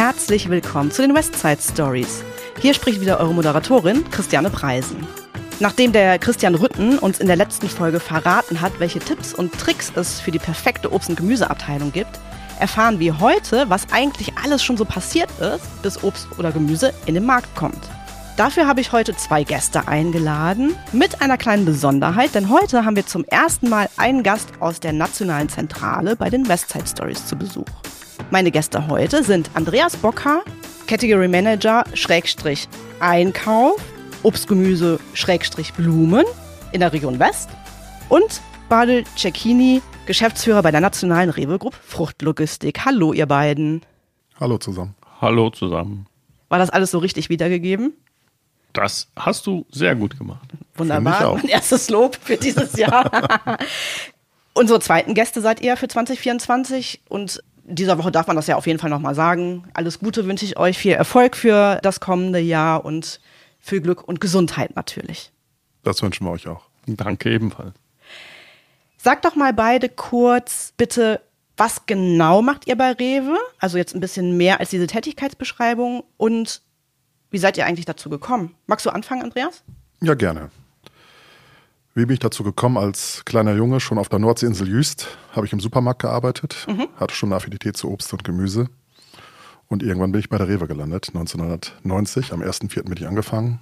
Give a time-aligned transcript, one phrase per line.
[0.00, 2.24] Herzlich willkommen zu den Westside Stories.
[2.58, 5.06] Hier spricht wieder eure Moderatorin Christiane Preisen.
[5.58, 9.92] Nachdem der Christian Rütten uns in der letzten Folge verraten hat, welche Tipps und Tricks
[9.96, 12.18] es für die perfekte Obst- und Gemüseabteilung gibt,
[12.58, 17.12] erfahren wir heute, was eigentlich alles schon so passiert ist, bis Obst oder Gemüse in
[17.12, 17.90] den Markt kommt.
[18.38, 23.06] Dafür habe ich heute zwei Gäste eingeladen mit einer kleinen Besonderheit, denn heute haben wir
[23.06, 27.66] zum ersten Mal einen Gast aus der nationalen Zentrale bei den Westside Stories zu Besuch.
[28.30, 30.42] Meine Gäste heute sind Andreas Bocker,
[30.86, 32.68] Category Manager Schrägstrich
[33.00, 33.80] Einkauf,
[34.22, 36.24] Obstgemüse Schrägstrich Blumen
[36.72, 37.48] in der Region West
[38.08, 42.84] und Badel Cecchini, Geschäftsführer bei der nationalen Rewe Group Fruchtlogistik.
[42.84, 43.82] Hallo ihr beiden.
[44.38, 44.94] Hallo zusammen.
[45.20, 46.06] Hallo zusammen.
[46.48, 47.94] War das alles so richtig wiedergegeben?
[48.72, 50.48] Das hast du sehr gut gemacht.
[50.74, 51.34] Wunderbar.
[51.34, 53.58] Mein erstes Lob für dieses Jahr.
[54.52, 58.66] Unsere zweiten Gäste seid ihr für 2024 und dieser Woche darf man das ja auf
[58.66, 59.64] jeden Fall nochmal sagen.
[59.74, 63.20] Alles Gute wünsche ich euch, viel Erfolg für das kommende Jahr und
[63.58, 65.32] viel Glück und Gesundheit natürlich.
[65.82, 66.66] Das wünschen wir euch auch.
[66.86, 67.74] Danke ebenfalls.
[68.96, 71.20] Sagt doch mal beide kurz bitte,
[71.56, 73.36] was genau macht ihr bei Rewe?
[73.58, 76.62] Also jetzt ein bisschen mehr als diese Tätigkeitsbeschreibung und
[77.30, 78.54] wie seid ihr eigentlich dazu gekommen?
[78.66, 79.62] Magst du anfangen, Andreas?
[80.00, 80.50] Ja, gerne.
[81.94, 82.76] Wie bin ich dazu gekommen?
[82.76, 86.86] Als kleiner Junge, schon auf der Nordseeinsel Jüst, habe ich im Supermarkt gearbeitet, mhm.
[86.96, 88.68] hatte schon eine Affinität zu Obst und Gemüse.
[89.66, 92.32] Und irgendwann bin ich bei der Rewe gelandet, 1990.
[92.32, 92.84] Am 1.4.
[92.84, 93.60] bin ich angefangen.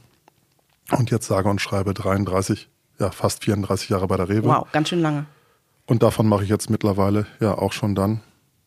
[0.90, 4.48] Und jetzt sage und schreibe 33, ja, fast 34 Jahre bei der Rewe.
[4.48, 5.26] Wow, ganz schön lange.
[5.86, 8.20] Und davon mache ich jetzt mittlerweile ja auch schon dann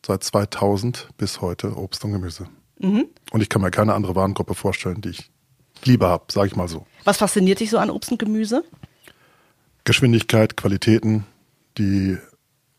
[0.04, 2.48] seit 2000 bis heute Obst und Gemüse.
[2.78, 3.06] Mhm.
[3.30, 5.30] Und ich kann mir keine andere Warengruppe vorstellen, die ich
[5.84, 6.86] lieber habe, sage ich mal so.
[7.04, 8.64] Was fasziniert dich so an Obst und Gemüse?
[9.84, 11.26] Geschwindigkeit, Qualitäten,
[11.78, 12.18] die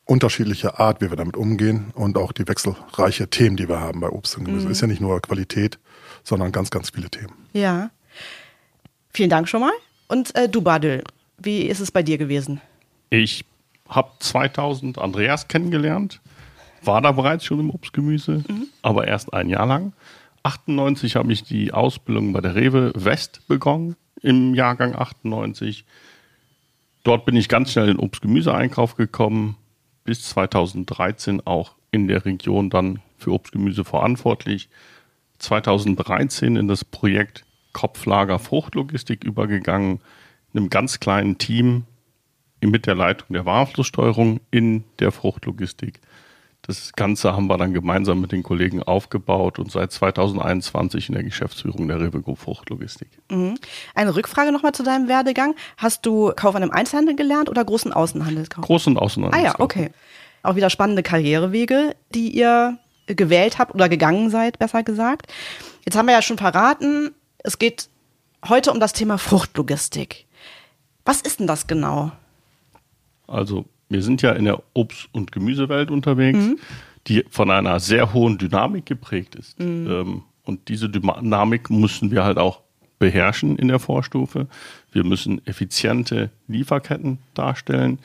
[0.06, 4.09] unterschiedliche Art, wie wir damit umgehen und auch die wechselreiche Themen, die wir haben bei
[4.09, 4.66] Obst und Gemüse.
[4.66, 4.72] Mhm.
[4.72, 5.80] Ist ja nicht nur Qualität,
[6.24, 7.34] sondern ganz, ganz viele Themen.
[7.53, 7.90] Ja.
[9.09, 9.72] Vielen Dank schon mal.
[10.08, 11.03] Und äh, du, Badel,
[11.38, 12.62] wie ist es bei dir gewesen?
[13.09, 13.46] Ich
[13.88, 16.22] habe 2000 Andreas kennengelernt
[16.86, 18.68] war da bereits schon im Obstgemüse, mhm.
[18.81, 19.94] aber erst ein Jahr lang.
[20.44, 25.86] 98 habe ich die Ausbildung bei der Rewe West begonnen, im Jahrgang 98.
[27.03, 29.58] Dort bin ich ganz schnell in Obstgemüseeinkauf gekommen,
[30.06, 34.69] bis 2013 auch in der Region dann für Obstgemüse verantwortlich.
[35.40, 40.00] 2013 in das Projekt Kopflager Fruchtlogistik übergegangen,
[40.53, 41.86] in einem ganz kleinen Team
[42.62, 46.00] mit der Leitung der Warenflusssteuerung in der Fruchtlogistik.
[46.66, 51.24] Das Ganze haben wir dann gemeinsam mit den Kollegen aufgebaut und seit 2021 in der
[51.24, 53.09] Geschäftsführung der Rewe Group Fruchtlogistik.
[53.29, 53.56] Mhm.
[53.94, 55.56] Eine Rückfrage nochmal zu deinem Werdegang.
[55.78, 58.63] Hast du Kaufmann im Einzelhandel gelernt oder großen Außenhandelskauf?
[58.63, 59.56] Großen Außenhandelskauf.
[59.56, 59.91] Ah ja, okay.
[60.41, 65.28] Auch wieder spannende Karrierewege, die ihr gewählt habt oder gegangen seid, besser gesagt.
[65.84, 67.90] Jetzt haben wir ja schon verraten, es geht
[68.47, 70.28] heute um das Thema Fruchtlogistik.
[71.03, 72.13] Was ist denn das genau?
[73.28, 76.59] Also wir sind ja in der Obst- und Gemüsewelt unterwegs, mhm.
[77.07, 79.59] die von einer sehr hohen Dynamik geprägt ist.
[79.59, 79.88] Mhm.
[79.89, 82.61] Ähm, und diese Dynamik müssen wir halt auch
[82.99, 84.47] beherrschen in der Vorstufe.
[84.91, 87.99] Wir müssen effiziente Lieferketten darstellen.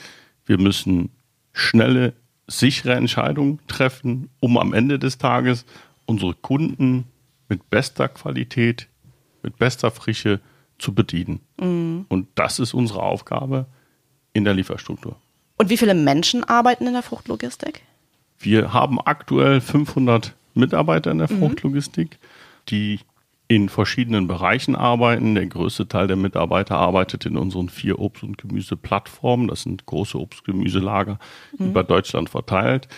[0.46, 1.10] Wir müssen
[1.52, 2.14] schnelle,
[2.46, 5.66] sichere Entscheidungen treffen, um am Ende des Tages
[6.06, 7.04] unsere Kunden
[7.48, 8.88] mit bester Qualität,
[9.42, 10.40] mit bester Frische
[10.78, 11.40] zu bedienen.
[11.60, 12.06] Mhm.
[12.08, 13.66] Und das ist unsere Aufgabe
[14.32, 15.16] in der Lieferstruktur.
[15.58, 17.82] Und wie viele Menschen arbeiten in der Fruchtlogistik?
[18.38, 21.40] Wir haben aktuell 500 Mitarbeiter in der mhm.
[21.40, 22.18] Fruchtlogistik,
[22.68, 23.00] die
[23.48, 25.34] in verschiedenen Bereichen arbeiten.
[25.34, 29.48] Der größte Teil der Mitarbeiter arbeitet in unseren vier Obst- und Gemüseplattformen.
[29.48, 31.18] Das sind große Obst- und Gemüselager
[31.58, 31.70] mhm.
[31.70, 32.88] über Deutschland verteilt.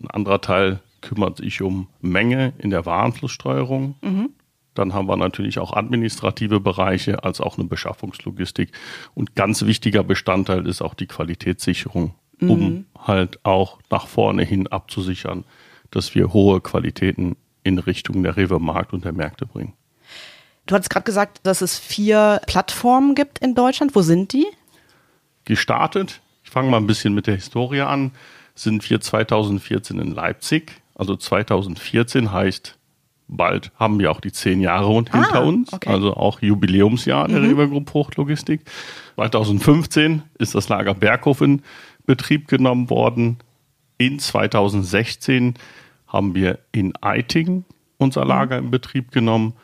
[0.00, 3.96] Ein anderer Teil kümmert sich um Menge in der Warenflusssteuerung.
[4.00, 4.30] Mhm.
[4.78, 8.70] Dann haben wir natürlich auch administrative Bereiche als auch eine Beschaffungslogistik.
[9.14, 12.50] Und ganz wichtiger Bestandteil ist auch die Qualitätssicherung, mhm.
[12.50, 15.44] um halt auch nach vorne hin abzusichern,
[15.90, 19.72] dass wir hohe Qualitäten in Richtung der Rewe-Markt und der Märkte bringen.
[20.66, 23.96] Du hattest gerade gesagt, dass es vier Plattformen gibt in Deutschland.
[23.96, 24.46] Wo sind die?
[25.44, 28.12] Gestartet, ich fange mal ein bisschen mit der Historie an,
[28.54, 30.80] sind wir 2014 in Leipzig.
[30.94, 32.77] Also 2014 heißt
[33.28, 35.90] bald haben wir auch die zehn Jahre und hinter ah, uns, okay.
[35.90, 37.50] also auch Jubiläumsjahr der mhm.
[37.50, 38.62] Rewe Group Fruchtlogistik.
[39.16, 41.62] 2015 ist das Lager Berghof in
[42.06, 43.38] Betrieb genommen worden.
[43.98, 45.54] In 2016
[46.06, 47.64] haben wir in Eiting
[47.98, 48.28] unser mhm.
[48.28, 49.54] Lager in Betrieb genommen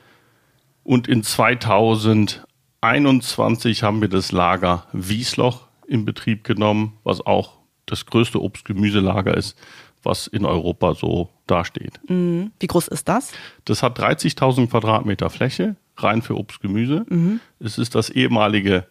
[0.83, 7.55] und in 2021 haben wir das Lager Wiesloch in Betrieb genommen, was auch
[7.87, 9.57] das größte Obstgemüselager ist,
[10.05, 12.01] was in Europa so dasteht.
[12.09, 12.53] Mhm.
[12.61, 13.33] Wie groß ist das?
[13.65, 17.05] Das hat 30.000 Quadratmeter Fläche, rein für Obst, Gemüse.
[17.09, 17.41] Mhm.
[17.61, 18.87] Es ist das ehemalige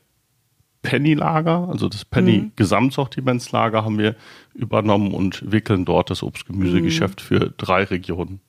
[0.83, 4.15] Penny-Lager, also das Penny-Gesamtsortimentslager haben wir
[4.54, 8.42] übernommen und wickeln dort das Obst-Gemüse-Geschäft für drei Regionen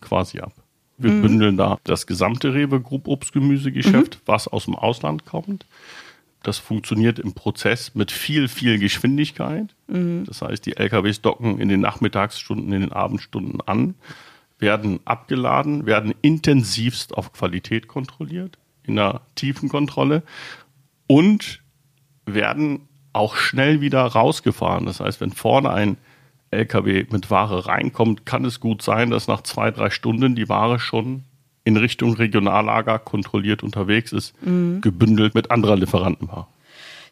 [0.00, 0.52] quasi ab.
[0.98, 5.64] Wir bündeln da das gesamte Rewe Group Obst-Gemüse-Geschäft, was aus dem Ausland kommt.
[6.42, 9.74] Das funktioniert im Prozess mit viel, viel Geschwindigkeit.
[10.26, 13.94] Das heißt, die LKWs docken in den Nachmittagsstunden, in den Abendstunden an,
[14.58, 20.22] werden abgeladen, werden intensivst auf Qualität kontrolliert, in einer tiefen Kontrolle
[21.06, 21.60] und
[22.26, 24.86] werden auch schnell wieder rausgefahren.
[24.86, 25.96] Das heißt, wenn vorne ein
[26.50, 30.78] LKW mit Ware reinkommt, kann es gut sein, dass nach zwei, drei Stunden die Ware
[30.78, 31.24] schon
[31.68, 34.34] in Richtung Regionallager kontrolliert unterwegs ist,
[34.80, 36.48] gebündelt mit anderer Lieferanten war.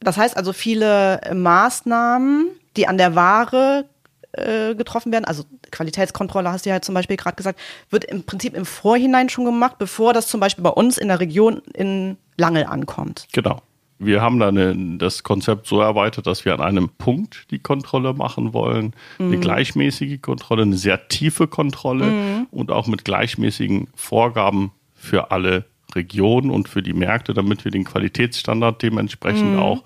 [0.01, 3.85] Das heißt also viele äh, Maßnahmen, die an der Ware
[4.33, 7.59] äh, getroffen werden, also Qualitätskontrolle hast du ja zum Beispiel gerade gesagt,
[7.91, 11.21] wird im Prinzip im Vorhinein schon gemacht, bevor das zum Beispiel bei uns in der
[11.21, 13.27] Region in Langel ankommt.
[13.33, 13.63] Genau.
[13.99, 18.53] Wir haben dann das Konzept so erweitert, dass wir an einem Punkt die Kontrolle machen
[18.53, 18.93] wollen.
[19.19, 25.65] Eine gleichmäßige Kontrolle, eine sehr tiefe Kontrolle und auch mit gleichmäßigen Vorgaben für alle
[25.95, 29.83] Regionen und für die Märkte, damit wir den Qualitätsstandard dementsprechend auch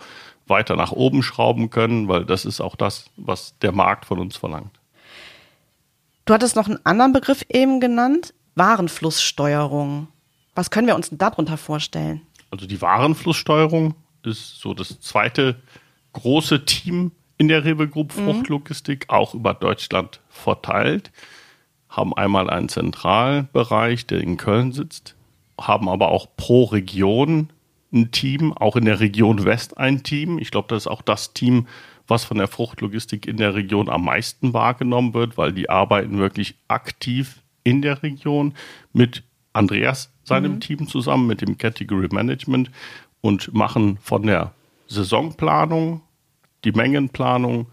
[0.49, 4.37] weiter nach oben schrauben können, weil das ist auch das, was der Markt von uns
[4.37, 4.73] verlangt.
[6.25, 10.09] Du hattest noch einen anderen Begriff eben genannt, Warenflusssteuerung.
[10.55, 12.23] Was können wir uns denn darunter vorstellen?
[12.51, 13.95] Also die Warenflusssteuerung
[14.27, 15.57] ist so das zweite
[16.13, 21.11] große Team in der Rewe Group Fruchtlogistik, auch über Deutschland verteilt.
[21.89, 25.17] Haben einmal einen Zentralbereich, der in Köln sitzt,
[25.59, 27.51] haben aber auch pro Region
[27.93, 30.39] ein Team, auch in der Region West ein Team.
[30.39, 31.67] Ich glaube, das ist auch das Team,
[32.07, 36.57] was von der Fruchtlogistik in der Region am meisten wahrgenommen wird, weil die arbeiten wirklich
[36.69, 38.55] aktiv in der Region
[38.93, 39.23] mit
[39.53, 42.71] Andreas, seinem Team zusammen, mit dem Category Management
[43.21, 44.53] und machen von der
[44.87, 46.03] Saisonplanung,
[46.65, 47.67] die Mengenplanung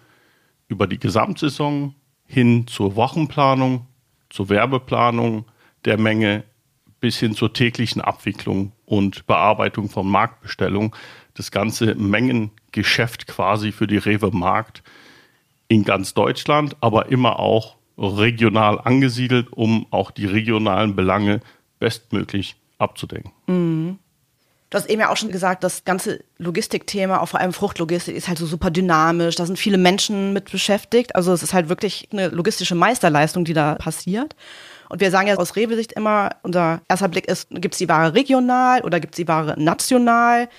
[0.68, 1.96] über die Gesamtsaison
[2.26, 3.88] hin zur Wochenplanung,
[4.30, 5.46] zur Werbeplanung
[5.86, 6.44] der Menge
[7.00, 10.96] bis hin zur täglichen Abwicklung und Bearbeitung von Marktbestellung.
[11.34, 14.84] Das ganze Mengengeschäft quasi für die Rewe Markt
[15.68, 21.42] in ganz Deutschland, aber immer auch regional angesiedelt, um auch die regionalen Belange
[21.80, 23.32] bestmöglich abzudecken.
[24.69, 28.28] Du hast eben ja auch schon gesagt, das ganze Logistikthema, auch vor allem Fruchtlogistik, ist
[28.28, 29.36] halt so super dynamisch.
[29.36, 31.16] Da sind viele Menschen mit beschäftigt.
[31.16, 34.36] Also es ist halt wirklich eine logistische Meisterleistung, die da passiert.
[34.90, 38.14] Und wir sagen ja aus Rewe-Sicht immer, unser erster Blick ist, gibt es die Ware
[38.14, 40.50] regional oder gibt es die Ware national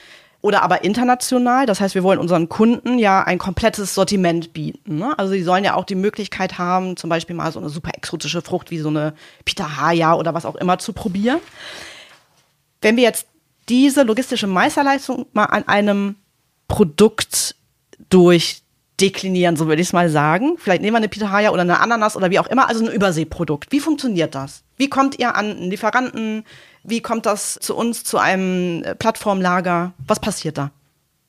[0.40, 1.66] oder aber international.
[1.66, 4.96] Das heißt, wir wollen unseren Kunden ja ein komplettes Sortiment bieten.
[4.98, 5.18] Ne?
[5.18, 8.40] Also sie sollen ja auch die Möglichkeit haben, zum Beispiel mal so eine super exotische
[8.40, 9.12] Frucht wie so eine
[9.44, 11.40] Pitahaya oder was auch immer zu probieren.
[12.80, 13.26] Wenn wir jetzt
[13.68, 16.16] diese logistische Meisterleistung mal an einem
[16.68, 17.54] Produkt
[18.10, 20.56] durchdeklinieren, so würde ich es mal sagen.
[20.58, 23.70] Vielleicht nehmen wir eine Pitahaya oder eine Ananas oder wie auch immer, also ein Überseeprodukt.
[23.72, 24.62] Wie funktioniert das?
[24.76, 26.44] Wie kommt ihr an einen Lieferanten?
[26.84, 29.92] Wie kommt das zu uns, zu einem äh, Plattformlager?
[30.06, 30.70] Was passiert da?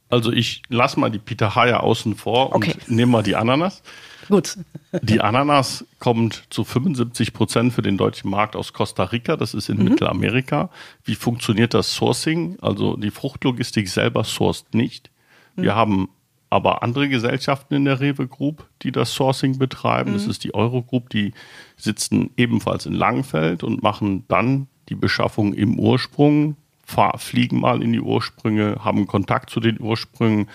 [0.09, 2.75] Also ich lasse mal die Pitahaya außen vor und Okay.
[2.87, 3.81] nehme mal die Ananas.
[4.29, 4.57] Gut.
[5.01, 9.35] Die Ananas kommt zu 75 Prozent für den deutschen Markt aus Costa Rica.
[9.35, 10.69] Das ist in Mittelamerika.
[11.03, 12.57] Wie funktioniert das Sourcing?
[12.61, 15.09] Also die Fruchtlogistik selber sourced nicht.
[15.55, 16.09] Wir haben
[16.49, 20.13] aber andere Gesellschaften in der Rewe Group, die das Sourcing betreiben.
[20.13, 21.33] Das ist die Euro Group, die
[21.77, 27.93] sitzen ebenfalls in Langenfeld und machen dann die Beschaffung im Ursprung, fahr, fliegen mal in
[27.93, 30.47] die Ursprünge, haben Kontakt zu den Ursprüngen,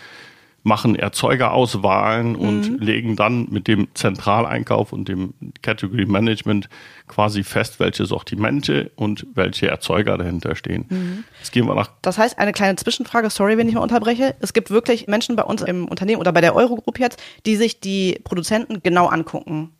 [0.64, 6.68] machen Erzeugerauswahlen und legen dann mit dem Zentraleinkauf und dem Category Management
[7.06, 11.24] quasi fest, welche Sortimente und welche Erzeuger dahinter stehen.
[11.38, 14.34] Jetzt gehen wir nach Das heißt, eine kleine Zwischenfrage, sorry, wenn ich mal unterbreche.
[14.40, 17.80] Es gibt wirklich Menschen bei uns im Unternehmen oder bei der Eurogroup jetzt, die sich
[17.80, 19.70] die Produzenten genau angucken.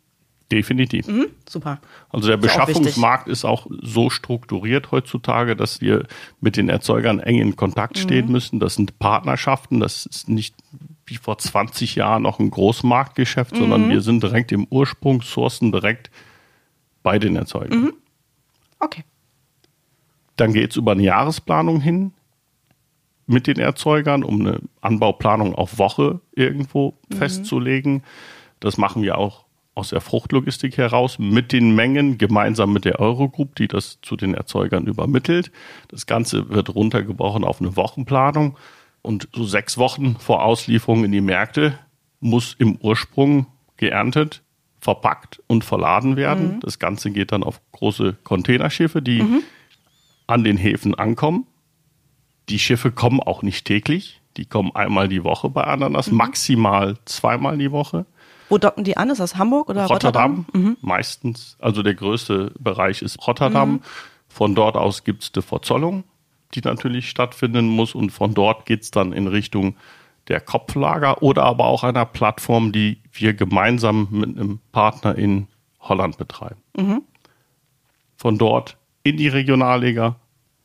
[0.51, 1.07] Definitiv.
[1.07, 1.27] Hm?
[1.47, 1.79] Super.
[2.09, 6.07] Also der Ist ja auch Beschaffungsmarkt ist auch so strukturiert heutzutage, dass wir
[6.39, 8.59] mit den Erzeugern eng in Kontakt stehen müssen.
[8.59, 9.79] Das sind Partnerschaften.
[9.79, 10.55] Das ist nicht
[11.05, 16.09] wie vor 20 Jahren noch ein Großmarktgeschäft, sondern wir sind direkt im Ursprung, sourcen direkt
[17.03, 17.93] bei den Erzeugern.
[18.79, 19.03] Okay.
[20.35, 22.13] Dann geht es über eine Jahresplanung hin
[23.27, 28.03] mit den Erzeugern, um eine Anbauplanung auf Woche irgendwo festzulegen.
[28.59, 29.44] Das machen wir auch
[29.75, 34.33] aus der Fruchtlogistik heraus mit den Mengen gemeinsam mit der Eurogroup, die das zu den
[34.33, 35.51] Erzeugern übermittelt.
[35.89, 38.57] Das Ganze wird runtergebrochen auf eine Wochenplanung
[39.01, 41.77] und so sechs Wochen vor Auslieferung in die Märkte
[42.21, 44.41] muss im Ursprung geerntet,
[44.79, 46.55] verpackt und verladen werden.
[46.55, 46.59] Mhm.
[46.61, 49.43] Das Ganze geht dann auf große Containerschiffe, die mhm.
[50.25, 51.45] an den Häfen ankommen.
[52.49, 54.21] Die Schiffe kommen auch nicht täglich.
[54.37, 56.17] Die kommen einmal die Woche bei Ananas, mhm.
[56.17, 58.05] maximal zweimal die Woche.
[58.49, 59.09] Wo docken die an?
[59.09, 60.45] Ist das Hamburg oder Rotterdam?
[60.45, 60.63] Rotterdam?
[60.63, 60.77] Mhm.
[60.81, 63.71] Meistens, also der größte Bereich ist Rotterdam.
[63.73, 63.81] Mhm.
[64.27, 66.03] Von dort aus gibt es eine Verzollung,
[66.53, 67.95] die natürlich stattfinden muss.
[67.95, 69.75] Und von dort geht es dann in Richtung
[70.27, 75.47] der Kopflager oder aber auch einer Plattform, die wir gemeinsam mit einem Partner in
[75.79, 76.61] Holland betreiben.
[76.75, 77.01] Mhm.
[78.17, 80.15] Von dort in die Regionalliga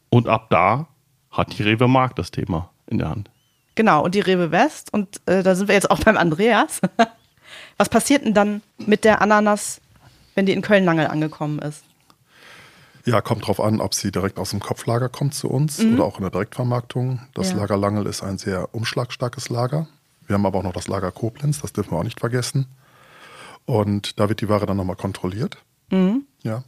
[0.08, 0.88] und ab da
[1.30, 3.30] hat die Rewe Markt das Thema in der Hand.
[3.74, 6.80] Genau, und die Rewe West, und äh, da sind wir jetzt auch beim Andreas.
[7.76, 9.80] Was passiert denn dann mit der Ananas,
[10.34, 11.84] wenn die in Köln-Langel angekommen ist?
[13.06, 15.94] Ja, kommt drauf an, ob sie direkt aus dem Kopflager kommt zu uns mhm.
[15.94, 17.20] oder auch in der Direktvermarktung.
[17.34, 17.56] Das ja.
[17.56, 19.88] Lager Langel ist ein sehr umschlagstarkes Lager.
[20.26, 22.66] Wir haben aber auch noch das Lager Koblenz, das dürfen wir auch nicht vergessen.
[23.64, 25.56] Und da wird die Ware dann nochmal kontrolliert.
[25.90, 26.24] Mhm.
[26.42, 26.62] Ja,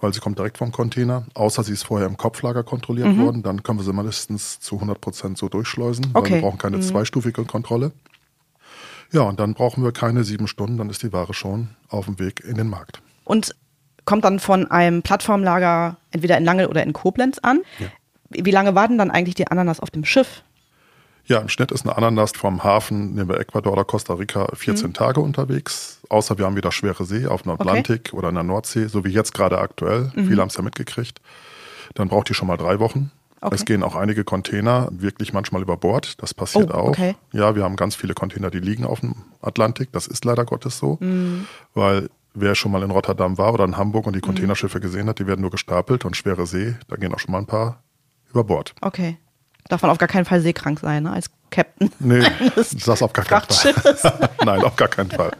[0.00, 1.26] weil sie kommt direkt vom Container.
[1.34, 3.24] Außer sie ist vorher im Kopflager kontrolliert mhm.
[3.24, 6.30] worden, dann können wir sie mindestens zu 100 Prozent so durchschleusen, okay.
[6.30, 6.82] weil wir brauchen keine mhm.
[6.82, 7.92] zweistufige Kontrolle.
[9.12, 12.18] Ja, und dann brauchen wir keine sieben Stunden, dann ist die Ware schon auf dem
[12.18, 13.02] Weg in den Markt.
[13.24, 13.54] Und
[14.04, 17.60] kommt dann von einem Plattformlager entweder in Langel oder in Koblenz an.
[17.78, 17.88] Ja.
[18.30, 20.42] Wie lange warten dann eigentlich die Ananas auf dem Schiff?
[21.26, 24.88] Ja, im Schnitt ist eine Ananas vom Hafen, nehmen wir Ecuador oder Costa Rica, 14
[24.88, 24.92] mhm.
[24.94, 26.00] Tage unterwegs.
[26.08, 28.16] Außer wir haben wieder schwere See auf dem Atlantik okay.
[28.16, 30.10] oder in der Nordsee, so wie jetzt gerade aktuell.
[30.14, 30.26] Mhm.
[30.26, 31.20] Viele haben es ja mitgekriegt.
[31.94, 33.12] Dann braucht die schon mal drei Wochen.
[33.42, 33.54] Okay.
[33.54, 36.20] Es gehen auch einige Container wirklich manchmal über Bord.
[36.22, 36.88] Das passiert oh, auch.
[36.88, 37.16] Okay.
[37.32, 39.92] Ja, wir haben ganz viele Container, die liegen auf dem Atlantik.
[39.92, 41.46] Das ist leider Gottes so, mhm.
[41.72, 44.26] weil wer schon mal in Rotterdam war oder in Hamburg und die mhm.
[44.26, 47.38] Containerschiffe gesehen hat, die werden nur gestapelt und schwere See, da gehen auch schon mal
[47.38, 47.82] ein paar
[48.30, 48.74] über Bord.
[48.82, 49.16] Okay.
[49.68, 51.12] Darf man auf gar keinen Fall seekrank sein, ne?
[51.12, 51.90] als Captain.
[51.98, 52.24] Nee,
[52.56, 54.30] das auf gar keinen Fall.
[54.44, 55.32] Nein, auf gar keinen Fall.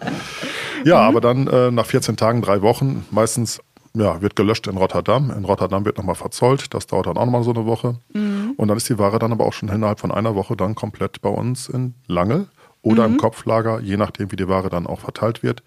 [0.85, 1.09] Ja, mhm.
[1.09, 3.61] aber dann äh, nach 14 Tagen, drei Wochen, meistens
[3.95, 5.31] ja, wird gelöscht in Rotterdam.
[5.31, 6.73] In Rotterdam wird nochmal verzollt.
[6.75, 7.97] Das dauert dann auch nochmal so eine Woche.
[8.13, 8.55] Mhm.
[8.57, 11.21] Und dann ist die Ware dann aber auch schon innerhalb von einer Woche dann komplett
[11.21, 12.47] bei uns in Langel
[12.83, 13.15] oder mhm.
[13.15, 15.63] im Kopflager, je nachdem, wie die Ware dann auch verteilt wird.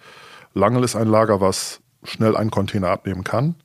[0.53, 3.56] Langel ist ein Lager, was schnell einen Container abnehmen kann.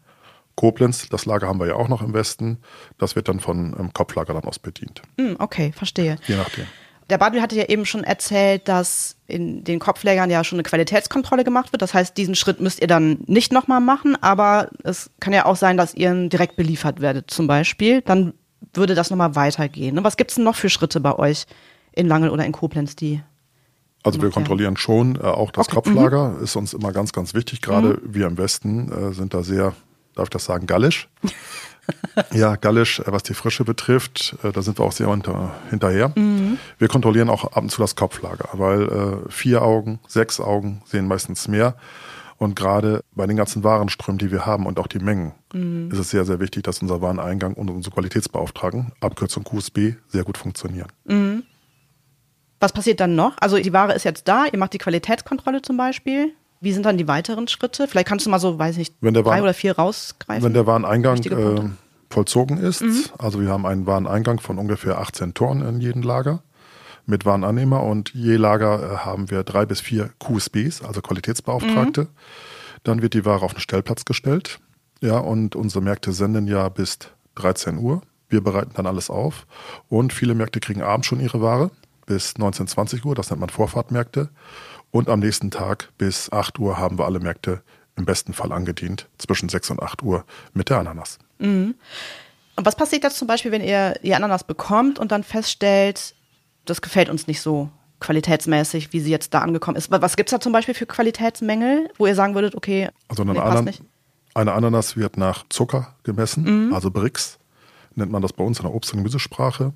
[0.56, 2.58] Koblenz, das Lager haben wir ja auch noch im Westen.
[2.98, 5.02] Das wird dann von ähm, Kopflager dann aus bedient.
[5.16, 6.16] Mm, okay, verstehe.
[6.26, 6.66] Je nachdem.
[7.10, 11.44] Der Badl hatte ja eben schon erzählt, dass in den Kopflägern ja schon eine Qualitätskontrolle
[11.44, 11.80] gemacht wird.
[11.80, 15.56] Das heißt, diesen Schritt müsst ihr dann nicht nochmal machen, aber es kann ja auch
[15.56, 18.02] sein, dass ihr direkt beliefert werdet zum Beispiel.
[18.02, 18.34] Dann
[18.74, 19.94] würde das nochmal weitergehen.
[19.94, 20.04] Ne?
[20.04, 21.46] Was gibt es denn noch für Schritte bei euch
[21.92, 23.22] in Langel oder in Koblenz, die
[24.04, 25.76] also wir kontrollieren schon äh, auch das okay.
[25.76, 26.44] Kopflager, mhm.
[26.44, 27.60] ist uns immer ganz, ganz wichtig.
[27.60, 28.14] Gerade mhm.
[28.14, 29.74] wir im Westen äh, sind da sehr,
[30.18, 31.08] darf ich das sagen, gallisch.
[32.32, 36.12] ja, gallisch, äh, was die Frische betrifft, äh, da sind wir auch sehr unter, hinterher.
[36.14, 36.58] Mhm.
[36.78, 41.06] Wir kontrollieren auch ab und zu das Kopflager, weil äh, vier Augen, sechs Augen sehen
[41.06, 41.76] meistens mehr.
[42.36, 45.90] Und gerade bei den ganzen Warenströmen, die wir haben und auch die Mengen, mhm.
[45.90, 50.38] ist es sehr, sehr wichtig, dass unser Wareneingang und unsere Qualitätsbeauftragten, Abkürzung QSB, sehr gut
[50.38, 50.88] funktionieren.
[51.04, 51.42] Mhm.
[52.60, 53.36] Was passiert dann noch?
[53.40, 56.32] Also die Ware ist jetzt da, ihr macht die Qualitätskontrolle zum Beispiel.
[56.60, 57.86] Wie sind dann die weiteren Schritte?
[57.86, 60.44] Vielleicht kannst du mal so, weiß ich nicht, drei Waren, oder vier rausgreifen.
[60.44, 61.70] Wenn der Wareneingang äh,
[62.10, 63.04] vollzogen ist, mhm.
[63.18, 66.42] also wir haben einen Wareneingang von ungefähr 18 Toren in jedem Lager
[67.06, 72.02] mit Warenannehmer und je Lager äh, haben wir drei bis vier QSBs, also Qualitätsbeauftragte.
[72.02, 72.08] Mhm.
[72.84, 74.60] Dann wird die Ware auf den Stellplatz gestellt.
[75.00, 76.98] Ja, und unsere Märkte senden ja bis
[77.36, 78.02] 13 Uhr.
[78.28, 79.46] Wir bereiten dann alles auf
[79.88, 81.70] und viele Märkte kriegen abends schon ihre Ware
[82.04, 84.28] bis 19, 20 Uhr, das nennt man Vorfahrtmärkte.
[84.90, 87.62] Und am nächsten Tag bis 8 Uhr haben wir alle Märkte
[87.96, 91.18] im besten Fall angedient, zwischen 6 und 8 Uhr mit der Ananas.
[91.38, 91.74] Mhm.
[92.56, 96.14] Und was passiert jetzt zum Beispiel, wenn ihr die Ananas bekommt und dann feststellt,
[96.64, 99.90] das gefällt uns nicht so qualitätsmäßig, wie sie jetzt da angekommen ist?
[99.90, 103.32] Was gibt es da zum Beispiel für Qualitätsmängel, wo ihr sagen würdet, okay, also eine,
[103.32, 103.74] nee, Anan
[104.34, 106.74] eine Ananas wird nach Zucker gemessen, mhm.
[106.74, 107.38] also Brix,
[107.94, 109.72] nennt man das bei uns in der Obst- und Gemüsesprache.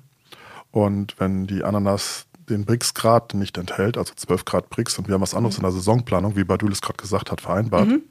[0.71, 5.21] Und wenn die Ananas den BRICS-Grad nicht enthält, also 12 Grad BRICS, und wir haben
[5.21, 5.61] was anderes mhm.
[5.65, 8.01] in der Saisonplanung, wie Badul es gerade gesagt hat, vereinbart, mhm.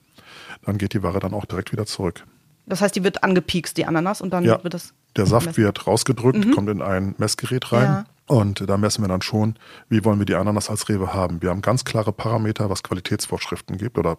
[0.64, 2.24] dann geht die Ware dann auch direkt wieder zurück.
[2.66, 4.94] Das heißt, die wird angepiekst, die Ananas, und dann ja, wird das.
[5.16, 5.62] Der Saft messen.
[5.62, 6.52] wird rausgedrückt, mhm.
[6.52, 7.84] kommt in ein Messgerät rein.
[7.84, 8.04] Ja.
[8.26, 9.56] Und da messen wir dann schon,
[9.88, 11.42] wie wollen wir die Ananas als Rewe haben.
[11.42, 14.16] Wir haben ganz klare Parameter, was Qualitätsvorschriften gibt oder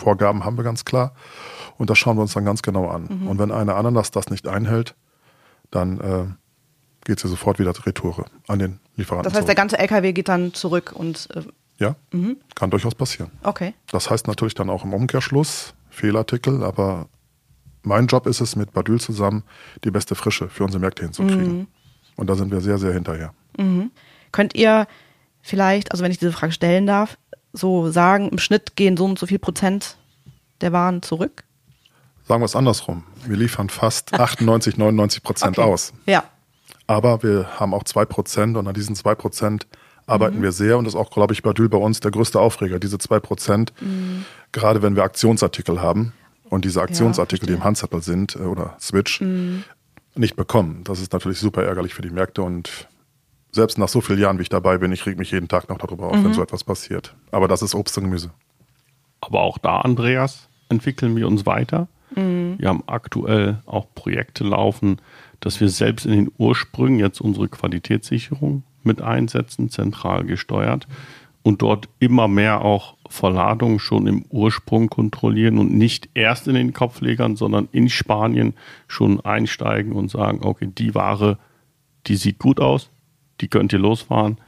[0.00, 1.14] Vorgaben haben wir ganz klar.
[1.78, 3.08] Und das schauen wir uns dann ganz genau an.
[3.08, 3.28] Mhm.
[3.28, 4.96] Und wenn eine Ananas das nicht einhält,
[5.70, 6.24] dann äh,
[7.04, 9.24] geht sie sofort wieder Retoure an den Lieferanten.
[9.24, 9.46] Das heißt, zurück.
[9.46, 11.28] der ganze LKW geht dann zurück und.
[11.34, 11.42] Äh,
[11.78, 12.36] ja, mhm.
[12.54, 13.32] kann durchaus passieren.
[13.42, 13.74] Okay.
[13.90, 17.08] Das heißt natürlich dann auch im Umkehrschluss Fehlartikel, aber
[17.82, 19.42] mein Job ist es, mit Badül zusammen
[19.82, 21.58] die beste Frische für unsere Märkte hinzukriegen.
[21.58, 21.66] Mhm.
[22.16, 23.34] Und da sind wir sehr, sehr hinterher.
[23.58, 23.90] Mhm.
[24.30, 24.86] Könnt ihr
[25.40, 27.18] vielleicht, also wenn ich diese Frage stellen darf,
[27.52, 29.96] so sagen, im Schnitt gehen so und so viel Prozent
[30.60, 31.44] der Waren zurück?
[32.26, 33.04] Sagen wir es andersrum.
[33.26, 35.68] Wir liefern fast 98, 99 Prozent Okay.
[35.68, 35.92] aus.
[36.06, 36.24] Ja.
[36.92, 39.66] Aber wir haben auch zwei Prozent und an diesen zwei Prozent
[40.06, 40.42] arbeiten Mhm.
[40.42, 42.78] wir sehr und das ist auch, glaube ich, bei Dül bei uns der größte Aufreger,
[42.78, 43.72] diese zwei Prozent.
[43.80, 44.26] Mhm.
[44.52, 46.12] Gerade wenn wir Aktionsartikel haben
[46.50, 47.64] und diese Aktionsartikel, die im.
[47.64, 49.64] Handzettel sind äh, oder Switch, Mhm.
[50.16, 50.82] nicht bekommen.
[50.84, 52.88] Das ist natürlich super ärgerlich für die Märkte und
[53.52, 55.78] selbst nach so vielen Jahren, wie ich dabei bin, ich reg mich jeden Tag noch
[55.78, 56.24] darüber auf, Mhm.
[56.26, 57.14] wenn so etwas passiert.
[57.30, 58.30] Aber das ist Obst und Gemüse.
[59.22, 61.88] Aber auch da, Andreas, entwickeln wir uns weiter.
[62.14, 64.98] Wir haben aktuell auch Projekte laufen,
[65.40, 70.86] dass wir selbst in den Ursprüngen jetzt unsere Qualitätssicherung mit einsetzen, zentral gesteuert
[71.42, 76.72] und dort immer mehr auch Verladungen schon im Ursprung kontrollieren und nicht erst in den
[76.72, 78.54] Kopflegern, sondern in Spanien
[78.86, 81.38] schon einsteigen und sagen, okay, die Ware,
[82.06, 82.90] die sieht gut aus,
[83.40, 84.38] die könnt ihr losfahren,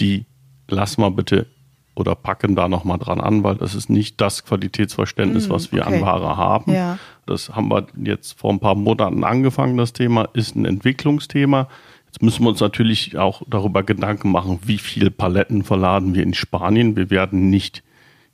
[0.00, 0.24] die
[0.68, 1.46] lass mal bitte
[1.94, 5.96] oder packen da nochmal dran an, weil das ist nicht das Qualitätsverständnis, was wir okay.
[5.96, 6.72] an Ware haben.
[6.72, 6.98] Ja.
[7.26, 11.68] Das haben wir jetzt vor ein paar Monaten angefangen, das Thema, ist ein Entwicklungsthema.
[12.06, 16.34] Jetzt müssen wir uns natürlich auch darüber Gedanken machen, wie viel Paletten verladen wir in
[16.34, 16.96] Spanien.
[16.96, 17.82] Wir werden nicht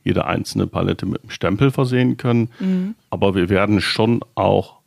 [0.05, 4.79] jede einzelne Palette mit einem Stempel versehen können, aber wir werden schon auch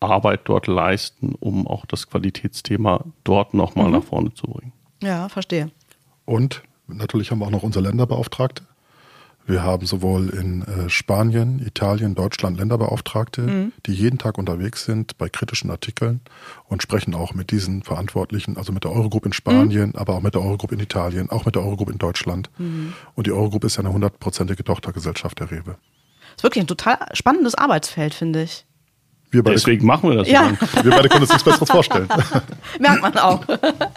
[0.00, 4.72] Arbeit dort leisten, um auch das Qualitätsthema dort nochmal nach vorne zu bringen.
[5.02, 5.70] Ja, verstehe.
[6.24, 8.62] Und natürlich haben wir auch noch unsere Länderbeauftragte.
[9.46, 15.30] Wir haben sowohl in äh, Spanien, Italien, Deutschland Länderbeauftragte, die jeden Tag unterwegs sind bei
[15.30, 16.20] kritischen Artikeln
[16.66, 20.34] und sprechen auch mit diesen Verantwortlichen, also mit der Eurogroup in Spanien, aber auch mit
[20.34, 22.50] der Eurogroup in Italien, auch mit der Eurogroup in Deutschland.
[23.14, 25.78] Und die Eurogroup ist ja eine hundertprozentige Tochtergesellschaft der Rewe.
[26.36, 28.66] ist wirklich ein total spannendes Arbeitsfeld, finde ich.
[29.30, 30.52] Wir beide, Deswegen machen wir das Ja.
[30.82, 32.08] wir beide können uns nichts Besseres vorstellen.
[32.78, 33.44] Merkt man auch.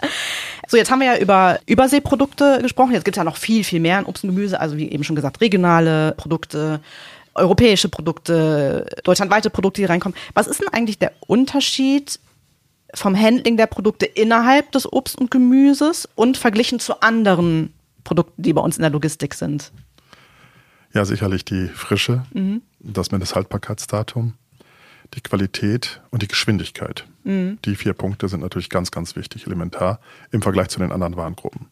[0.68, 2.92] so, jetzt haben wir ja über Überseeprodukte gesprochen.
[2.92, 4.60] Jetzt gibt es ja noch viel, viel mehr in Obst und Gemüse.
[4.60, 6.80] Also wie eben schon gesagt, regionale Produkte,
[7.34, 10.16] europäische Produkte, deutschlandweite Produkte, die reinkommen.
[10.34, 12.20] Was ist denn eigentlich der Unterschied
[12.94, 17.72] vom Handling der Produkte innerhalb des Obst und Gemüses und verglichen zu anderen
[18.04, 19.72] Produkten, die bei uns in der Logistik sind?
[20.92, 22.26] Ja, sicherlich die Frische,
[22.80, 24.34] das Mindesthaltbarkeitsdatum,
[25.14, 27.06] die Qualität und die Geschwindigkeit.
[27.24, 30.00] Die vier Punkte sind natürlich ganz, ganz wichtig, elementar
[30.32, 31.68] im Vergleich zu den anderen Warengruppen.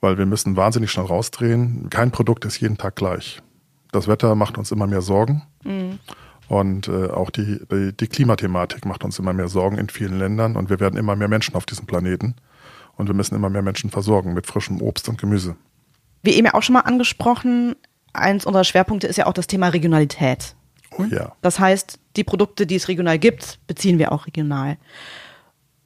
[0.00, 1.88] Weil wir müssen wahnsinnig schnell rausdrehen.
[1.90, 3.40] Kein Produkt ist jeden Tag gleich.
[3.92, 5.42] Das Wetter macht uns immer mehr Sorgen.
[6.48, 10.56] Und äh, auch die, die, die Klimathematik macht uns immer mehr Sorgen in vielen Ländern.
[10.56, 12.34] Und wir werden immer mehr Menschen auf diesem Planeten.
[12.96, 15.56] Und wir müssen immer mehr Menschen versorgen mit frischem Obst und Gemüse.
[16.22, 17.76] Wie eben ja auch schon mal angesprochen,
[18.12, 20.54] eins unserer Schwerpunkte ist ja auch das Thema Regionalität.
[20.98, 21.32] Oh ja.
[21.40, 24.76] Das heißt, die Produkte, die es regional gibt, beziehen wir auch regional.